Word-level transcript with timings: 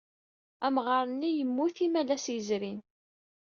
Amɣar-nni 0.65 1.29
yemmut 1.37 1.77
imalas 1.85 2.25
yezrin. 2.33 2.79